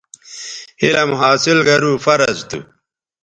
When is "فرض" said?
2.05-2.37